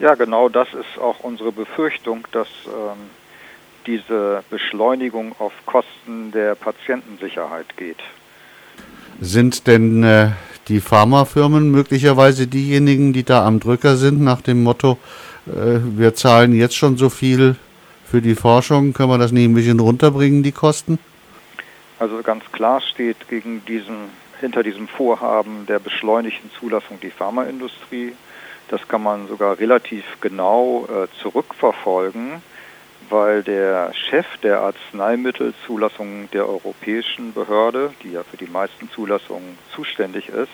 [0.00, 3.10] Ja, genau das ist auch unsere Befürchtung, dass ähm,
[3.86, 7.98] diese Beschleunigung auf Kosten der Patientensicherheit geht.
[9.20, 10.30] Sind denn äh,
[10.68, 14.98] die Pharmafirmen möglicherweise diejenigen, die da am Drücker sind, nach dem Motto,
[15.46, 17.56] äh, wir zahlen jetzt schon so viel
[18.06, 20.98] für die Forschung, können wir das nicht ein bisschen runterbringen, die Kosten?
[21.98, 24.08] Also ganz klar steht gegen diesen,
[24.40, 28.14] hinter diesem Vorhaben der beschleunigten Zulassung die Pharmaindustrie.
[28.70, 32.42] Das kann man sogar relativ genau äh, zurückverfolgen
[33.10, 40.28] weil der Chef der Arzneimittelzulassung der europäischen Behörde, die ja für die meisten Zulassungen zuständig
[40.28, 40.52] ist,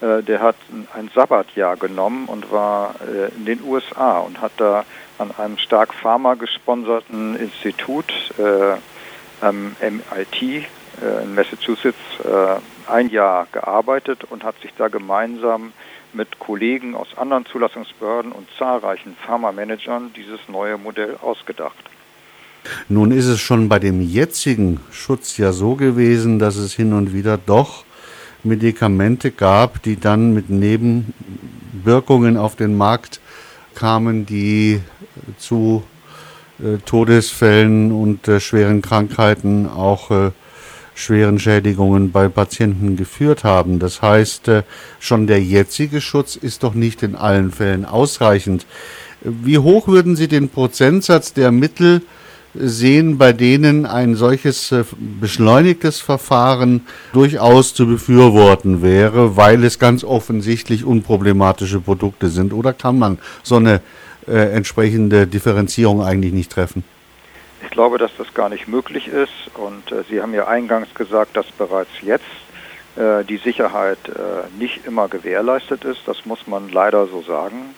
[0.00, 0.56] äh, der hat
[0.94, 4.84] ein Sabbatjahr genommen und war äh, in den USA und hat da
[5.18, 8.76] an einem stark Pharma gesponserten Institut äh,
[9.40, 11.96] am MIT in Massachusetts
[12.88, 15.72] ein Jahr gearbeitet und hat sich da gemeinsam
[16.12, 21.84] mit Kollegen aus anderen Zulassungsbehörden und zahlreichen Pharmamanagern dieses neue Modell ausgedacht.
[22.88, 27.12] Nun ist es schon bei dem jetzigen Schutz ja so gewesen, dass es hin und
[27.12, 27.84] wieder doch
[28.44, 33.20] Medikamente gab, die dann mit Nebenwirkungen auf den Markt
[33.74, 34.80] kamen, die
[35.38, 35.82] zu
[36.58, 40.30] äh, Todesfällen und äh, schweren Krankheiten auch äh,
[40.98, 43.78] schweren Schädigungen bei Patienten geführt haben.
[43.78, 44.62] Das heißt, äh,
[44.98, 48.66] schon der jetzige Schutz ist doch nicht in allen Fällen ausreichend.
[49.20, 52.02] Wie hoch würden Sie den Prozentsatz der Mittel
[52.54, 54.84] sehen, bei denen ein solches äh,
[55.20, 62.52] beschleunigtes Verfahren durchaus zu befürworten wäre, weil es ganz offensichtlich unproblematische Produkte sind?
[62.52, 63.80] Oder kann man so eine
[64.26, 66.82] äh, entsprechende Differenzierung eigentlich nicht treffen?
[67.68, 69.50] Ich glaube, dass das gar nicht möglich ist.
[69.54, 72.24] Und äh, Sie haben ja eingangs gesagt, dass bereits jetzt
[72.96, 76.00] äh, die Sicherheit äh, nicht immer gewährleistet ist.
[76.06, 77.74] Das muss man leider so sagen.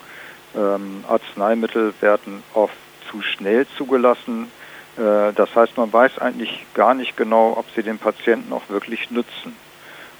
[0.55, 2.73] Ähm, Arzneimittel werden oft
[3.11, 4.49] zu schnell zugelassen.
[4.95, 9.11] Äh, das heißt, man weiß eigentlich gar nicht genau, ob sie den Patienten auch wirklich
[9.11, 9.57] nützen.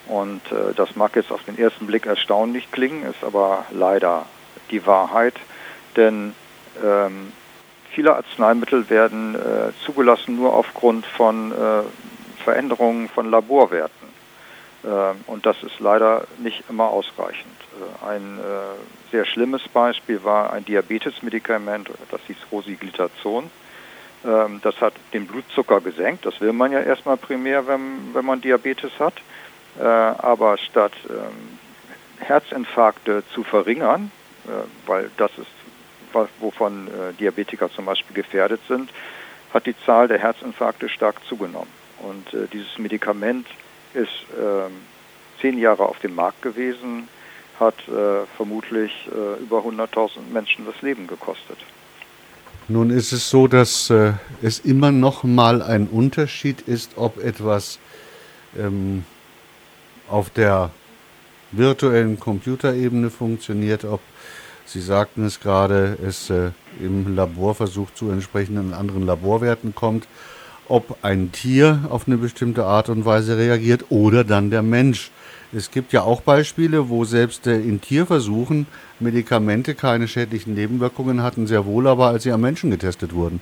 [0.08, 4.26] Und äh, das mag jetzt auf den ersten Blick erstaunlich klingen, ist aber leider
[4.70, 5.36] die Wahrheit.
[5.96, 6.36] Denn
[6.84, 7.32] ähm,
[7.94, 11.84] Viele Arzneimittel werden äh, zugelassen nur aufgrund von äh,
[12.44, 14.08] Veränderungen von Laborwerten.
[14.84, 14.88] Äh,
[15.28, 17.56] und das ist leider nicht immer ausreichend.
[18.04, 23.52] Äh, ein äh, sehr schlimmes Beispiel war ein Diabetesmedikament, das hieß Rosiglitazon.
[24.26, 26.26] Ähm, das hat den Blutzucker gesenkt.
[26.26, 29.16] Das will man ja erstmal primär, wenn, wenn man Diabetes hat.
[29.80, 31.58] Äh, aber statt ähm,
[32.20, 34.12] Herzinfarkte zu verringern,
[34.86, 35.48] weil das ist
[36.40, 38.90] wovon äh, Diabetiker zum Beispiel gefährdet sind,
[39.54, 41.72] hat die Zahl der Herzinfarkte stark zugenommen.
[42.00, 43.48] Und äh, dieses Medikament
[43.94, 44.70] ist äh,
[45.42, 47.08] zehn Jahre auf dem Markt gewesen,
[47.60, 51.58] hat äh, vermutlich äh, über 100.000 Menschen das Leben gekostet.
[52.68, 57.80] Nun ist es so, dass äh, es immer noch mal ein Unterschied ist, ob etwas
[58.58, 59.04] ähm,
[60.08, 60.72] auf der
[61.52, 64.00] virtuellen Computerebene funktioniert, ob
[64.72, 70.08] Sie sagten es gerade, es äh, im Laborversuch zu entsprechenden anderen Laborwerten kommt,
[70.70, 75.12] ob ein Tier auf eine bestimmte Art und Weise reagiert oder dann der Mensch.
[75.52, 78.66] Es gibt ja auch Beispiele, wo selbst äh, in Tierversuchen
[79.02, 83.42] Medikamente keine schädlichen Nebenwirkungen hatten, sehr wohl aber, als sie am Menschen getestet wurden.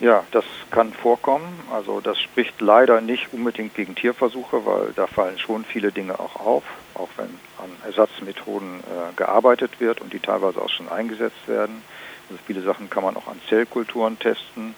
[0.00, 1.60] Ja, das kann vorkommen.
[1.72, 6.36] Also das spricht leider nicht unbedingt gegen Tierversuche, weil da fallen schon viele Dinge auch
[6.36, 6.62] auf,
[6.94, 11.82] auch wenn an Ersatzmethoden äh, gearbeitet wird und die teilweise auch schon eingesetzt werden.
[12.30, 14.76] Also viele Sachen kann man auch an Zellkulturen testen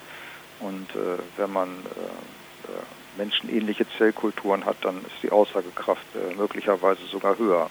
[0.61, 2.83] und äh, wenn man äh, äh
[3.19, 7.69] menschenähnliche Zellkulturen hat, dann ist die Aussagekraft äh, möglicherweise sogar höher.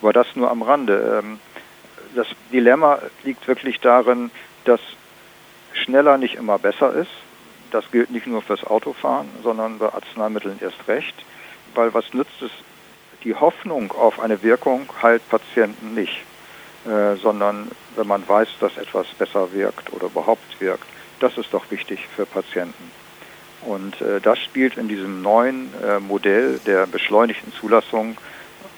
[0.00, 1.20] Aber das nur am Rande.
[1.22, 1.40] Ähm,
[2.14, 4.30] das Dilemma liegt wirklich darin,
[4.64, 4.80] dass
[5.82, 7.10] schneller nicht immer besser ist.
[7.70, 11.14] Das gilt nicht nur fürs Autofahren, sondern bei Arzneimitteln erst recht,
[11.74, 12.50] weil was nützt es?
[13.22, 16.22] Die Hoffnung auf eine Wirkung heilt Patienten nicht,
[16.86, 20.86] äh, sondern wenn man weiß, dass etwas besser wirkt oder überhaupt wirkt,
[21.20, 22.90] das ist doch wichtig für Patienten.
[23.62, 28.16] Und äh, das spielt in diesem neuen äh, Modell der beschleunigten Zulassung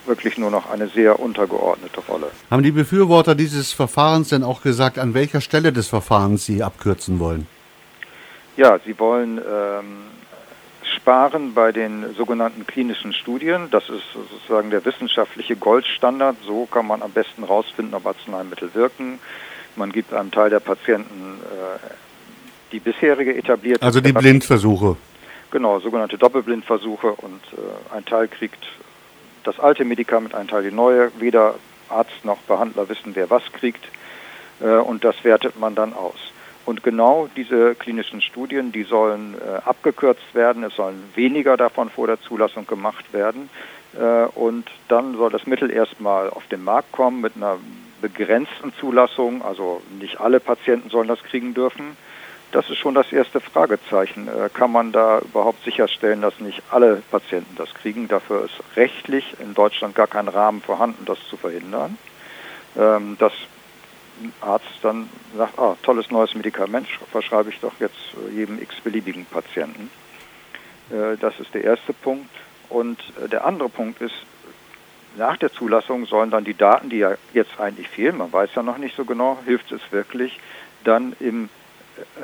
[0.06, 2.30] wirklich nur noch eine sehr untergeordnete Rolle.
[2.50, 7.18] Haben die Befürworter dieses Verfahrens denn auch gesagt, an welcher Stelle des Verfahrens sie abkürzen
[7.18, 7.46] wollen?
[8.56, 10.02] Ja, sie wollen ähm,
[10.96, 13.68] sparen bei den sogenannten klinischen Studien.
[13.70, 16.36] Das ist sozusagen der wissenschaftliche Goldstandard.
[16.46, 19.18] So kann man am besten herausfinden, ob Arzneimittel wirken.
[19.76, 21.78] Man gibt einem Teil der Patienten äh,
[22.72, 23.84] die bisherige etablierte.
[23.84, 24.96] Also die Blindversuche.
[25.50, 28.64] Genau, sogenannte Doppelblindversuche und äh, ein Teil kriegt
[29.44, 31.10] das alte Medikament, ein Teil die neue.
[31.18, 31.54] Weder
[31.88, 33.84] Arzt noch Behandler wissen, wer was kriegt.
[34.60, 36.32] äh, und das wertet man dann aus.
[36.64, 42.06] Und genau diese klinischen Studien, die sollen äh, abgekürzt werden, es sollen weniger davon vor
[42.06, 43.50] der Zulassung gemacht werden.
[43.98, 47.58] Äh, und dann soll das Mittel erstmal auf den Markt kommen mit einer
[48.00, 51.96] begrenzten Zulassung, also nicht alle Patienten sollen das kriegen dürfen.
[52.52, 54.28] Das ist schon das erste Fragezeichen.
[54.28, 58.08] Äh, kann man da überhaupt sicherstellen, dass nicht alle Patienten das kriegen?
[58.08, 61.96] Dafür ist rechtlich in Deutschland gar kein Rahmen vorhanden, das zu verhindern.
[62.76, 63.32] Ähm, dass
[64.22, 67.96] ein Arzt dann sagt, ah, tolles neues Medikament, verschreibe ich doch jetzt
[68.28, 69.90] äh, jedem x-beliebigen Patienten.
[70.90, 72.30] Äh, das ist der erste Punkt.
[72.68, 72.98] Und
[73.30, 74.14] der andere Punkt ist,
[75.16, 78.62] nach der Zulassung sollen dann die Daten, die ja jetzt eigentlich fehlen, man weiß ja
[78.62, 80.40] noch nicht so genau, hilft es wirklich,
[80.84, 81.50] dann im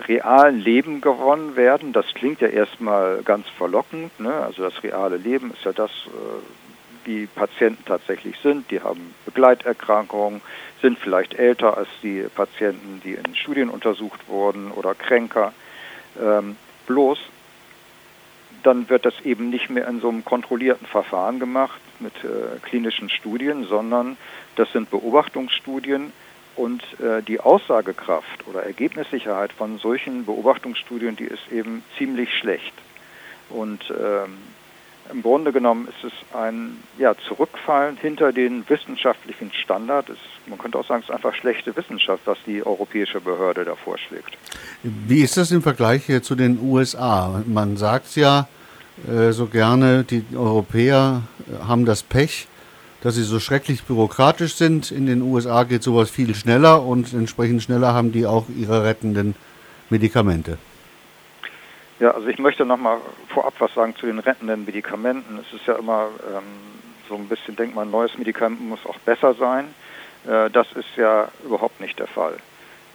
[0.06, 1.92] realen Leben gewonnen werden.
[1.92, 4.18] Das klingt ja erstmal ganz verlockend.
[4.20, 4.32] Ne?
[4.32, 8.70] Also das reale Leben ist ja das, äh, wie Patienten tatsächlich sind.
[8.70, 10.40] Die haben Begleiterkrankungen,
[10.82, 15.52] sind vielleicht älter als die Patienten, die in Studien untersucht wurden oder kränker.
[16.20, 16.56] Ähm,
[16.86, 17.18] bloß
[18.62, 23.08] dann wird das eben nicht mehr in so einem kontrollierten Verfahren gemacht mit äh, klinischen
[23.08, 24.16] Studien, sondern
[24.56, 26.12] das sind Beobachtungsstudien,
[26.58, 32.72] und äh, die Aussagekraft oder Ergebnissicherheit von solchen Beobachtungsstudien, die ist eben ziemlich schlecht.
[33.48, 34.34] Und ähm,
[35.10, 40.10] im Grunde genommen ist es ein ja, Zurückfallen hinter den wissenschaftlichen Standard.
[40.10, 43.74] Es, man könnte auch sagen, es ist einfach schlechte Wissenschaft, was die europäische Behörde da
[43.74, 44.36] vorschlägt.
[44.82, 47.42] Wie ist das im Vergleich zu den USA?
[47.46, 48.48] Man sagt ja
[49.08, 51.22] äh, so gerne, die Europäer
[51.66, 52.48] haben das Pech,
[53.02, 54.90] dass sie so schrecklich bürokratisch sind.
[54.90, 59.34] In den USA geht sowas viel schneller und entsprechend schneller haben die auch ihre rettenden
[59.90, 60.58] Medikamente.
[62.00, 62.98] Ja, also ich möchte noch mal
[63.28, 65.38] vorab was sagen zu den rettenden Medikamenten.
[65.38, 66.44] Es ist ja immer ähm,
[67.08, 69.66] so ein bisschen, denkt man, ein neues Medikament muss auch besser sein.
[70.26, 72.36] Äh, das ist ja überhaupt nicht der Fall.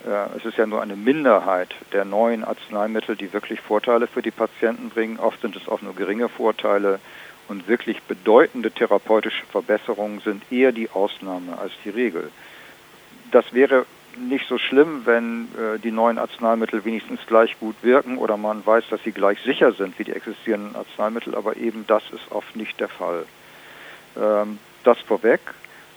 [0.06, 4.32] Äh, es ist ja nur eine Minderheit der neuen Arzneimittel, die wirklich Vorteile für die
[4.32, 5.20] Patienten bringen.
[5.20, 7.00] Oft sind es auch nur geringe Vorteile
[7.48, 12.32] und wirklich bedeutende therapeutische Verbesserungen sind eher die Ausnahme als die Regel.
[13.32, 13.86] Das wäre
[14.18, 18.86] nicht so schlimm, wenn äh, die neuen Arzneimittel wenigstens gleich gut wirken oder man weiß,
[18.90, 22.80] dass sie gleich sicher sind wie die existierenden Arzneimittel, aber eben das ist oft nicht
[22.80, 23.26] der Fall.
[24.16, 25.40] Ähm, das vorweg.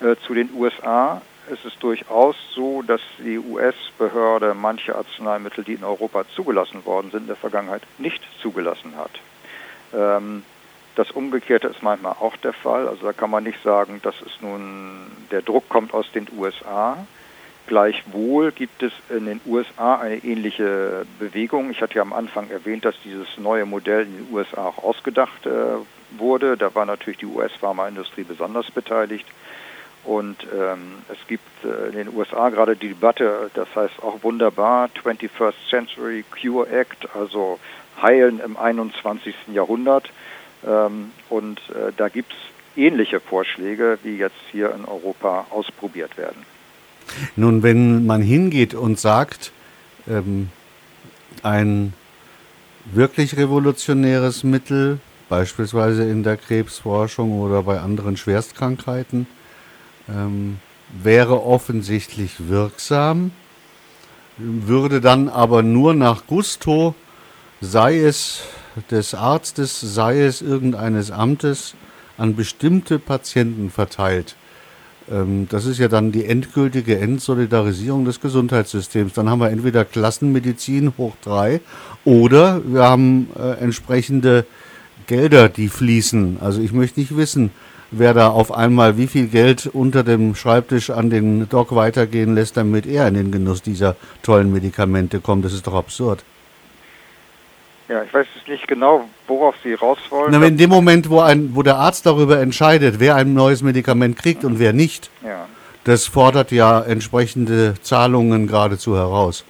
[0.01, 1.21] Äh, zu den USA
[1.51, 7.23] ist es durchaus so, dass die US-Behörde manche Arzneimittel, die in Europa zugelassen worden sind,
[7.23, 9.11] in der Vergangenheit nicht zugelassen hat.
[9.95, 10.43] Ähm,
[10.97, 12.89] das Umgekehrte ist manchmal auch der Fall.
[12.89, 17.07] Also da kann man nicht sagen, dass es nun, der Druck kommt aus den USA.
[17.67, 21.71] Gleichwohl gibt es in den USA eine ähnliche Bewegung.
[21.71, 25.47] Ich hatte ja am Anfang erwähnt, dass dieses neue Modell in den USA auch ausgedacht
[25.47, 25.51] äh,
[26.19, 26.57] wurde.
[26.57, 29.27] Da war natürlich die US-Pharmaindustrie besonders beteiligt.
[30.05, 34.89] Und ähm, es gibt äh, in den USA gerade die Debatte, das heißt auch wunderbar,
[35.05, 37.59] 21st Century Cure Act, also
[38.01, 39.35] Heilen im 21.
[39.53, 40.11] Jahrhundert.
[40.65, 46.45] Ähm, und äh, da gibt es ähnliche Vorschläge, wie jetzt hier in Europa ausprobiert werden.
[47.37, 49.53] Nun, wenn man hingeht und sagt,
[50.09, 50.51] ähm,
[51.43, 51.93] ein
[52.85, 54.99] wirklich revolutionäres Mittel,
[55.29, 59.27] beispielsweise in der Krebsforschung oder bei anderen Schwerstkrankheiten,
[60.09, 60.59] ähm,
[61.03, 63.33] wäre offensichtlich wirksam,
[64.39, 66.95] würde dann aber nur nach Gusto,
[67.61, 68.43] sei es
[68.91, 71.75] des Arztes, sei es irgendeines Amtes,
[72.19, 74.37] an bestimmte Patienten verteilt.
[75.11, 79.15] Ähm, das ist ja dann die endgültige Entsolidarisierung des Gesundheitssystems.
[79.15, 81.61] Dann haben wir entweder Klassenmedizin hoch drei
[82.05, 84.47] oder wir haben äh, entsprechende
[85.07, 86.39] Gelder, die fließen.
[86.41, 87.51] Also ich möchte nicht wissen,
[87.91, 92.57] wer da auf einmal wie viel Geld unter dem Schreibtisch an den Doc weitergehen lässt,
[92.57, 95.45] damit er in den Genuss dieser tollen Medikamente kommt.
[95.45, 96.25] Das ist doch absurd.
[97.89, 100.33] Ja, ich weiß nicht genau, worauf Sie raus wollen.
[100.33, 104.19] Na, in dem Moment, wo, ein, wo der Arzt darüber entscheidet, wer ein neues Medikament
[104.19, 105.47] kriegt und wer nicht, ja.
[105.85, 109.45] das fordert ja entsprechende Zahlungen geradezu heraus.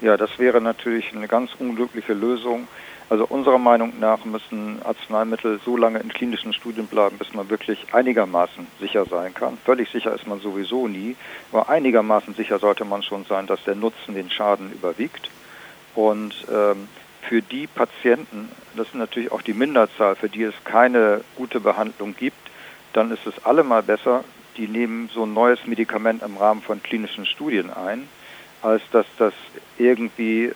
[0.00, 2.68] Ja, das wäre natürlich eine ganz unglückliche Lösung.
[3.08, 7.92] Also unserer Meinung nach müssen Arzneimittel so lange in klinischen Studien bleiben, bis man wirklich
[7.92, 9.58] einigermaßen sicher sein kann.
[9.64, 11.16] Völlig sicher ist man sowieso nie,
[11.50, 15.28] aber einigermaßen sicher sollte man schon sein, dass der Nutzen den Schaden überwiegt.
[15.94, 16.88] Und ähm,
[17.22, 22.14] für die Patienten, das ist natürlich auch die Minderzahl, für die es keine gute Behandlung
[22.16, 22.36] gibt,
[22.92, 24.24] dann ist es allemal besser,
[24.56, 28.08] die nehmen so ein neues Medikament im Rahmen von klinischen Studien ein,
[28.60, 29.32] als dass das
[29.78, 30.52] irgendwie